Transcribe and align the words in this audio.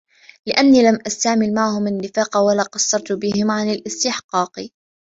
لِأَنِّي 0.45 0.83
لَمْ 0.83 0.99
أَسْتَعْمِلْ 1.07 1.53
مَعَهُمْ 1.53 1.87
النِّفَاقَ 1.87 2.37
وَلَا 2.37 2.63
قَصَّرْت 2.63 3.11
بِهِمْ 3.11 3.51
عَنْ 3.51 3.69
الِاسْتِحْقَاقِ 3.71 4.67